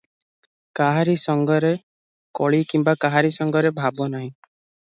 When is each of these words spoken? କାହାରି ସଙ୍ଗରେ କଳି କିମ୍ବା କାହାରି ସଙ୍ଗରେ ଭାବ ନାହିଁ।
କାହାରି 0.79 1.13
ସଙ୍ଗରେ 1.25 1.71
କଳି 2.39 2.63
କିମ୍ବା 2.73 2.99
କାହାରି 3.07 3.35
ସଙ୍ଗରେ 3.39 3.73
ଭାବ 3.85 4.13
ନାହିଁ। 4.17 4.33